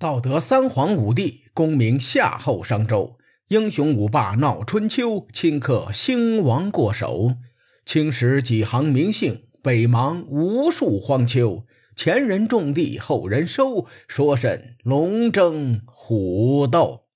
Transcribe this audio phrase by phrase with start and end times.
[0.00, 7.34] 道德三皇五帝，功名夏后商周，英雄五霸闹春秋，顷刻兴亡过手。
[7.84, 11.66] 青史几行名姓，北邙无数荒丘。
[11.96, 17.08] 前人种地，后人收，说甚龙争虎斗？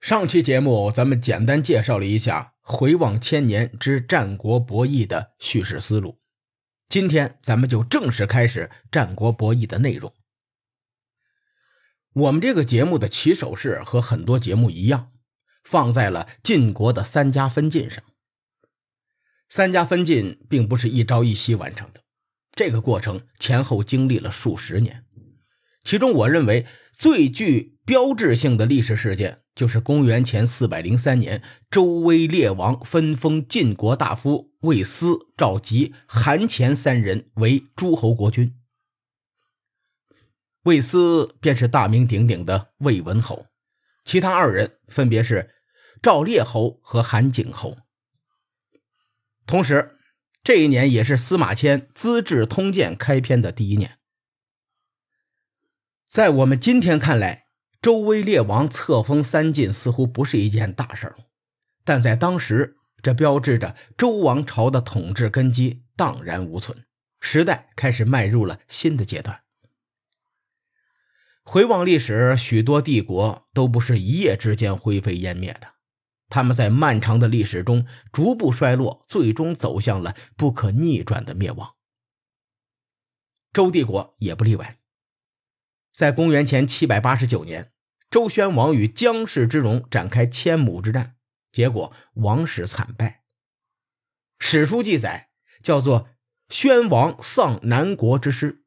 [0.00, 6.20] 上期节目咱们简单介绍了一下回望千年之战国博弈的叙事思路，
[6.88, 10.10] 今天咱们就正式开始战国博弈的内容。
[12.18, 15.12] 我们这个节目的起手式和很多节目一样，
[15.62, 18.02] 放在了晋国的三家分晋上。
[19.48, 22.00] 三家分晋并不是一朝一夕完成的，
[22.52, 25.04] 这个过程前后经历了数十年。
[25.84, 38.54] 其中，我认为最具标志性的历史事件，就是公元前四百零三年，周威烈王分封晋国大夫魏斯、赵吉、韩虔三人为诸侯国君。
[40.68, 43.46] 魏斯便是大名鼎鼎的魏文侯，
[44.04, 45.54] 其他二人分别是
[46.02, 47.78] 赵烈侯和韩景侯。
[49.46, 49.96] 同时，
[50.44, 53.96] 这一年也是司马迁《资治通鉴》开篇的第一年。
[56.06, 57.46] 在我们今天看来，
[57.80, 61.14] 周威烈王册封三晋似乎不是一件大事，
[61.82, 66.84] 但在当时，这标志着周王朝的统治根基荡然无存，
[67.20, 69.40] 时代开始迈入了新的阶段。
[71.50, 75.76] 回望历史，许多帝国都不是一夜之间灰飞烟灭的，
[76.28, 81.74] 他们在漫长的历史中逐步衰落，最终走向了不可逆转的灭亡。
[83.50, 84.78] 周帝国也不例外。
[85.94, 87.72] 在公元前七百八十九年，
[88.10, 91.16] 周宣王与姜氏之戎展开千亩之战，
[91.50, 93.24] 结果王室惨败。
[94.38, 95.30] 史书记载，
[95.62, 96.10] 叫做
[96.50, 98.66] “宣王丧南国之师”。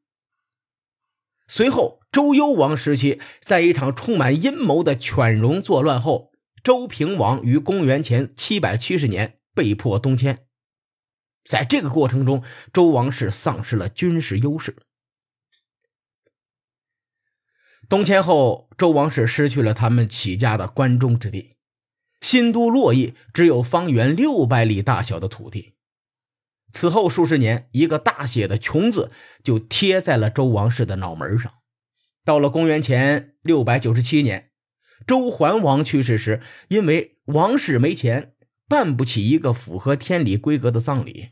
[1.46, 6.30] 随后，周幽王时期，在一场充满阴谋的犬戎作乱后，
[6.62, 10.46] 周平王于公元前七百七十年被迫东迁。
[11.42, 14.76] 在这个过程中，周王室丧失了军事优势。
[17.88, 21.56] 东迁后，周王室失去了他们起家的关中之地，
[22.20, 25.72] 新都洛邑只有方圆六百里大小的土地。
[26.70, 29.10] 此后数十年，一个大写的“穷”字
[29.42, 31.54] 就贴在了周王室的脑门上。
[32.24, 34.50] 到了公元前六百九十七年，
[35.06, 38.34] 周桓王去世时，因为王室没钱，
[38.68, 41.30] 办不起一个符合天理规格的葬礼，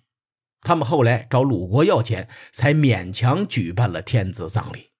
[0.60, 4.90] 他们后来找鲁国要钱，才勉强举办了天子葬礼。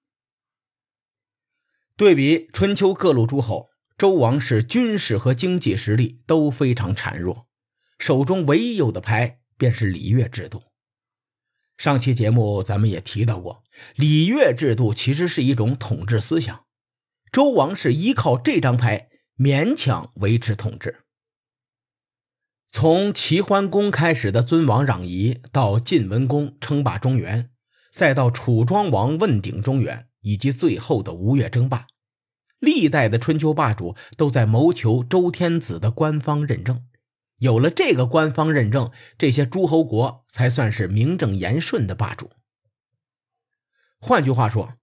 [1.96, 7.46] 对比春秋各路诸侯，周王室军事和经济实力都非常孱弱，
[7.98, 9.38] 手中唯一有的牌。
[9.60, 10.62] 便是礼乐制度。
[11.80, 13.64] 上期节目咱们也提到过，
[13.96, 16.66] 礼乐制度其实是一种统治思想。
[17.32, 19.08] 周王是依靠这张牌
[19.38, 20.98] 勉强维持统治。
[22.70, 27.48] 从齐桓公开始的尊王攘夷，到晋文公称霸中原，
[27.90, 31.86] 再到楚庄王问鼎中原，以及最后的吴越争霸，
[32.58, 36.84] 历代的春秋霸主都在谋求周天子的官方认证。
[37.40, 42.30] 有了这个官方认证，这些诸侯国才算是名正言顺的霸主。
[43.98, 44.74] 换句话说，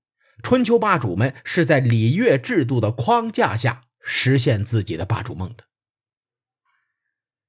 [0.43, 5.65] 春秋霸主们是在礼乐制度的框架下实现自己的霸主梦的。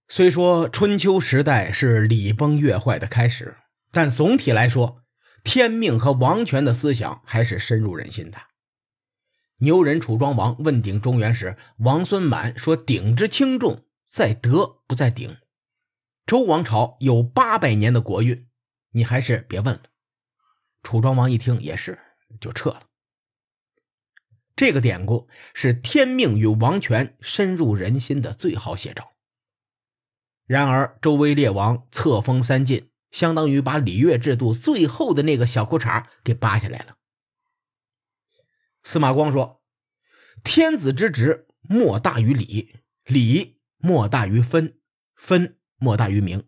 [0.09, 3.57] 虽说春秋时代是礼崩乐坏的开始，
[3.91, 5.03] 但总体来说，
[5.43, 8.39] 天命和王权的思想还是深入人心的。
[9.61, 15.37] 牛人楚庄王问鼎中原时，王孙满说：“鼎之轻重。”在德不在鼎，
[16.27, 18.49] 周王朝有八百年的国运，
[18.91, 19.83] 你还是别问了。
[20.83, 21.99] 楚庄王一听也是，
[22.41, 22.83] 就撤了。
[24.57, 29.13] 这个典故是天命与王权深入人心的最好写照。
[30.47, 36.97] 然而，周威烈王册封三晋，相当于把礼乐制度最后的那个小裤衩给扒下来了。
[38.83, 39.63] 司马光说
[40.43, 44.79] ：“天子之职莫大于礼，礼。”莫大于分，
[45.15, 46.45] 分莫大于名。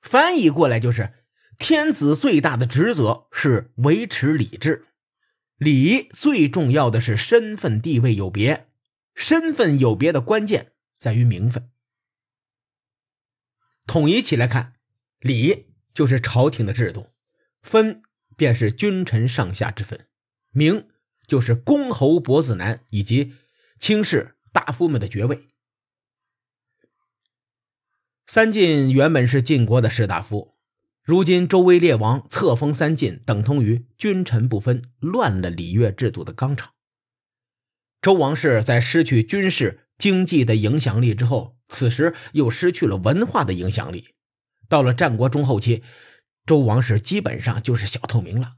[0.00, 1.12] 翻译过来就是：
[1.58, 4.86] 天子最大的职责是维持礼制，
[5.56, 8.68] 礼最重要的是身份地位有别，
[9.14, 11.70] 身份有别的关键在于名分。
[13.86, 14.74] 统一起来看，
[15.20, 17.08] 礼就是朝廷的制度，
[17.62, 18.02] 分
[18.36, 20.08] 便是君臣上下之分，
[20.50, 20.88] 名
[21.26, 23.34] 就是公侯伯子男以及
[23.78, 25.48] 卿士大夫们的爵位。
[28.28, 30.56] 三晋原本是晋国的士大夫，
[31.04, 36.72] 如今周威烈王册封三晋，等同于君臣不分，乱了礼乐制度的纲常。
[38.02, 44.14] 周王室在失去军事、经济的影响力之后，此时又失去了文化的影响力。
[44.68, 45.84] 到了战国中后期，
[46.44, 48.56] 周王室基本上就是小透明了。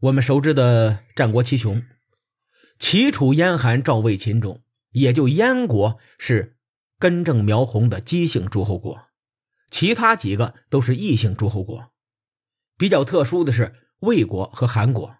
[0.00, 1.84] 我们熟知的战国七雄，
[2.80, 4.60] 齐、楚、燕、韩、赵、魏、秦中，
[4.90, 6.56] 也就燕国是
[6.98, 9.08] 根正苗红的姬姓诸侯国。
[9.70, 11.90] 其他几个都是异姓诸侯国，
[12.78, 15.16] 比较特殊的是魏国和韩国，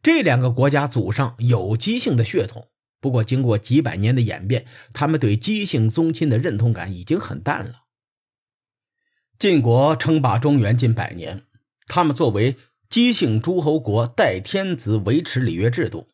[0.00, 2.68] 这两个国家祖上有姬姓的血统，
[3.00, 7.82] 不过经过几百年的演变，他们对姬姓宗亲的认同感已经很淡了。
[9.40, 11.46] 晋国称霸中原近百年，
[11.88, 12.56] 他们作为
[12.88, 16.11] 姬姓诸侯国，代天子维持礼乐制度，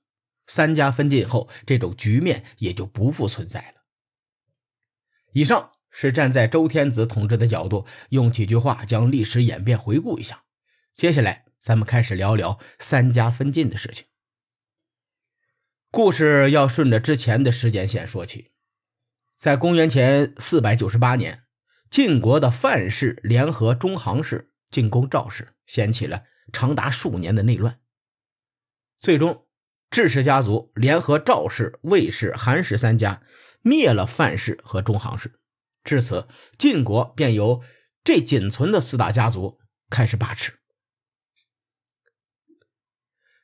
[0.49, 3.85] 三家分晋后，这种局面也就不复存在了。
[5.33, 5.71] 以上。
[5.91, 10.45] 是站在周天子统治的角度，用几句话将历史演变回顾一下。
[10.95, 14.05] 接下来，咱们开始聊聊三家分晋的事情。
[15.91, 18.53] 故事要顺着之前的时间线说起，
[19.39, 21.45] 在公元前四百九十八年，
[21.91, 27.81] 晋国的范氏联合中行氏进攻赵氏，掀起了长达数年的内乱。
[28.99, 29.48] 最终，
[29.91, 33.23] 智氏家族联合赵氏、魏氏、韩氏三家，
[33.63, 35.41] 灭了范氏和中行氏。
[35.83, 37.63] 至此，晋国便由
[38.05, 39.59] 这仅存的四大家族
[39.89, 40.53] 开始把持。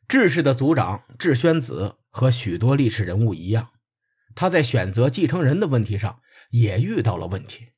[0.07, 3.71] 智氏的族长智宣子和许多历史人物一样，
[4.35, 6.21] 他在选择继承人的问题上
[6.51, 7.71] 也遇到了问题。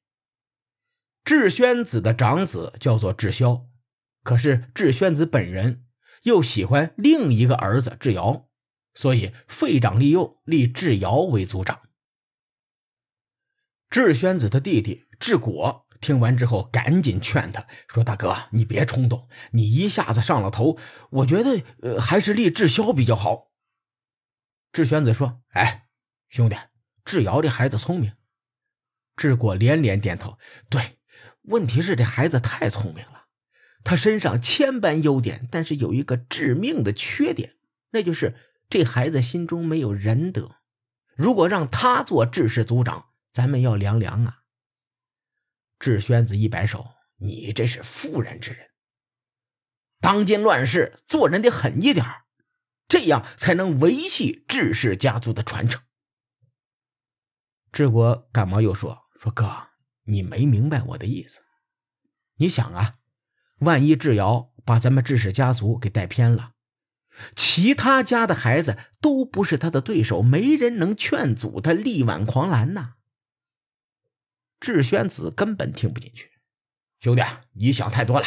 [1.24, 3.66] 智宣子的长子叫做智霄，
[4.24, 5.86] 可是智宣子本人
[6.24, 8.45] 又喜欢另一个儿子智瑶，
[8.96, 11.82] 所以废长立幼，立智尧为族长。
[13.90, 20.78] 智宣子的弟弟智果听完之后，赶紧劝他说：“大哥，你别冲动，你一下子上了头，
[21.10, 23.52] 我觉得呃还是立智霄比较好。”
[24.72, 25.88] 智宣子说：“哎，
[26.28, 26.56] 兄弟，
[27.04, 28.14] 智瑶这孩子聪明。”
[29.14, 30.38] 智果连连点头
[30.68, 30.98] ：“对，
[31.42, 33.26] 问题是这孩子太聪明了，
[33.84, 37.56] 他身上千般优点，但是有一个致命的缺点，
[37.90, 38.34] 那就是
[38.68, 40.56] 这孩子心中没有仁德。
[41.14, 44.44] 如果让他做智氏族长，”咱们要凉凉啊！
[45.78, 46.86] 智宣子一摆手
[47.20, 48.70] ：“你这是妇人之仁。
[50.00, 52.06] 当今乱世，做人得狠一点
[52.88, 55.82] 这样才能维系智氏家族的传承。”
[57.70, 59.68] 智国赶忙又说：“说哥，
[60.04, 61.42] 你没明白我的意思。
[62.36, 62.96] 你想啊，
[63.58, 66.52] 万一智瑶把咱们智氏家族给带偏了，
[67.34, 72.94] 其他家的孩子都不是他的对手，没人能劝阻他力挽狂澜呐。”
[74.60, 76.32] 智宣子根本听不进去，
[76.98, 77.22] 兄弟，
[77.52, 78.26] 你想太多了。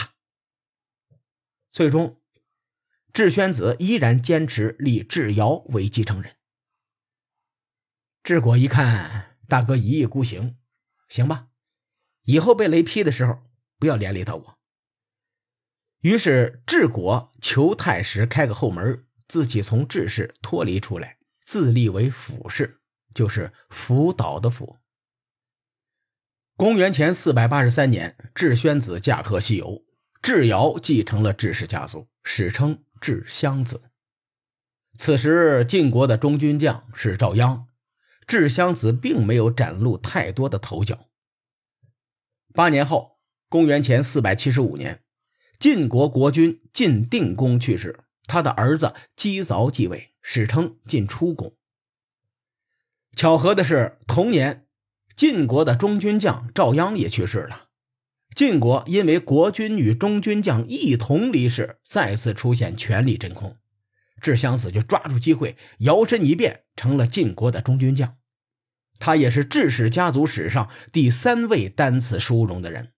[1.71, 2.21] 最终，
[3.11, 6.35] 智宣子依然坚持立智瑶为继承人。
[8.23, 10.57] 智果一看大哥一意孤行，
[11.07, 11.47] 行吧，
[12.23, 13.41] 以后被雷劈的时候
[13.79, 14.58] 不要连累到我。
[16.01, 22.79] 于是，智果求太师开个后门，自己从智氏脱离出来，自立为辅氏，
[23.13, 24.77] 就是辅导的辅。
[26.55, 29.83] 公元前四百八十三年，智宣子驾鹤西游，
[30.21, 33.81] 智瑶继承了智氏家族，史称智襄子。
[34.97, 37.65] 此时晋国的中军将是赵鞅，
[38.25, 41.07] 智襄子并没有展露太多的头角。
[42.53, 45.03] 八年后，公元前四百七十五年，
[45.59, 51.53] 晋国国君晋定公去世，他的儿子姬凿继位，史称晋出公。
[53.13, 54.65] 巧合的是，同年。
[55.17, 57.63] 晋国的中军将赵鞅也去世了，
[58.33, 63.57] 晋国因为国君与中军将一同离世，再次出现权力真空。
[64.21, 68.15] 智襄子就抓住机会，摇身一变成了晋国的中军将。
[68.97, 72.93] 他也是智氏家族史上第三位担此殊荣的人。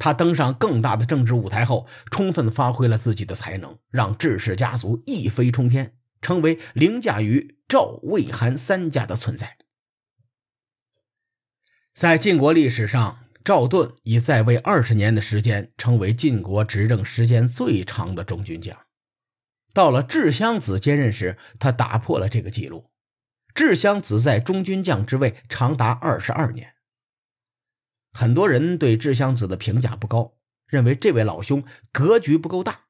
[0.00, 9.58] 他登上更大的政治舞台后，充分发挥了自己的才能，让智氏家族一飞冲天，成为凌驾于赵、魏、韩三家的存在。
[11.92, 18.76] 在晋国历史上，赵盾以在位二十年的时间，成为晋国执政时间最长的中军将。
[19.74, 22.90] 到了智襄子接任时，他打破了这个记录。
[23.54, 26.72] 智襄子在中军将之位长达二十二年。
[28.12, 30.34] 很多人对智襄子的评价不高，
[30.66, 32.86] 认为这位老兄格局不够大。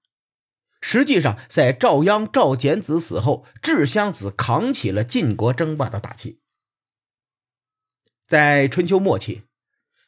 [0.81, 6.41] 实际上，在赵鞅、赵简子死后，智襄子扛起了晋国争霸的大旗。
[8.27, 9.43] 在春秋末期，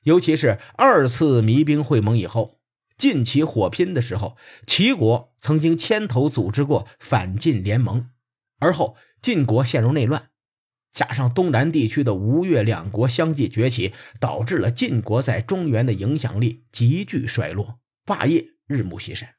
[0.05, 2.59] 尤其是二次弭兵会盟以后，
[2.97, 8.09] 晋齐火拼的时候，齐国曾经牵头组织过反晋联盟，
[8.59, 10.31] 而后晋国陷入内乱，
[10.93, 19.35] 加上东南地区的吴越两国相继崛起，导致了晋国在中原的影响力急剧衰落，霸业日暮西山。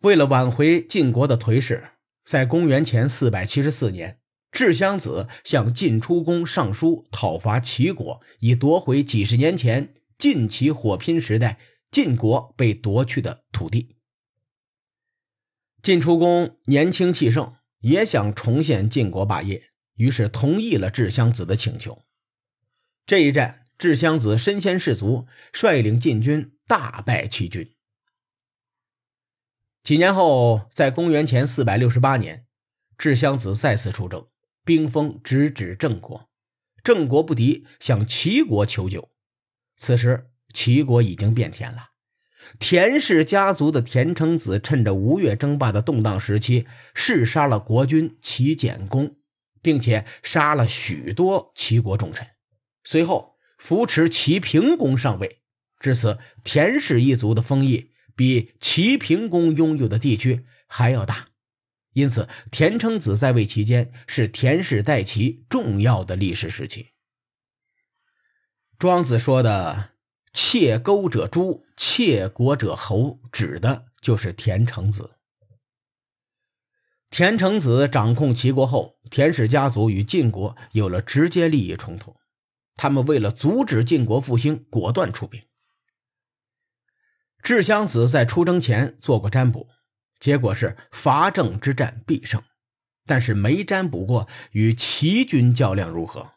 [0.00, 1.90] 为了挽回晋国的颓势，
[2.24, 4.18] 在公元前四百七十四年。
[4.52, 13.94] 智襄子向晋出公上书讨伐齐国，以夺回几十年前晋齐火拼时代晋国被夺去的土地。
[15.80, 22.04] 晋出公年轻气盛，也想重现晋国霸业，于是同意了智襄子的请求。
[23.04, 27.74] 这一战，智襄子身先士卒，率领晋军大败齐军。
[29.82, 32.46] 几年后，在公元前四百六十八年，
[32.98, 34.26] 智襄子再次出征。
[34.62, 36.28] 兵锋直指郑国，
[36.84, 39.10] 郑国不敌，向齐国求救。
[39.74, 41.89] 此时齐国已经变天了。
[42.58, 49.16] 田氏家族的田成子趁着吴越争霸的动荡时期，弑杀了国君齐简公，
[49.62, 52.26] 并且杀了许多齐国重臣。
[52.82, 55.40] 随后扶持齐平公上位，
[55.78, 61.28] 至此田氏一族的封邑比齐平公拥有的地区还要大。
[61.92, 66.90] 因此，田承子在位期间是田氏代齐重要的历史时期。
[68.78, 69.90] 庄子说的
[70.32, 75.10] “窃钩者诛，窃国者侯”，指的就是田成子。
[77.10, 82.16] 田成子掌控齐国后，田氏家族与晋国有了直接利益冲突。
[82.76, 85.42] 他们为了阻止晋国复兴，果断出兵。
[87.42, 89.68] 智襄子在出征前做过占卜。
[90.20, 92.42] 结果是伐郑之战必胜，
[93.06, 96.32] 但是没占卜过与齐军较量如何。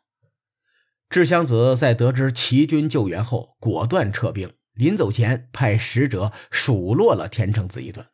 [1.14, 8.08] 智襄子在得知齐军救援后，果断撤兵，临走前派使者数落了田承子一顿。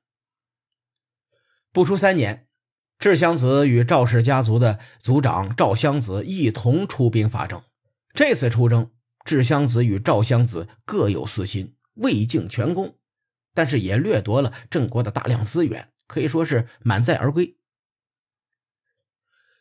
[1.72, 2.50] 不出三年，
[2.98, 7.64] 智襄子与赵氏家族的族长赵襄子一同出兵伐郑。
[8.14, 8.92] 这次出征，
[9.24, 12.98] 智襄子与赵襄子各有私心，未尽全功。
[13.54, 17.56] 但是也掠夺了郑国的大量资源，可以说是满载而归。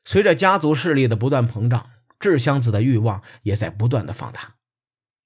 [0.04, 1.88] 随着家族势力的不断膨胀，
[2.18, 4.56] 智襄子的欲望也在不断的放大。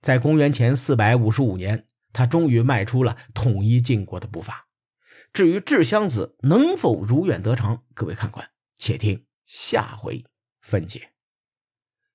[0.01, 4.69] 在公元前四百五十五年，他终于迈出了统一晋国的步伐。
[5.33, 10.25] 至于智襄子能否如愿得偿，各位看官且听下回
[10.61, 11.13] 分解。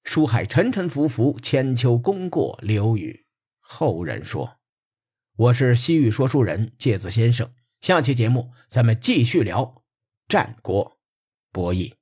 [0.03, 3.25] 书海沉沉浮浮，千秋功过留与
[3.60, 4.60] 后人说。
[5.36, 9.84] 我是西域说书人介子先生，下期节目咱们继续聊
[10.27, 11.00] 战国
[11.51, 11.96] 博弈。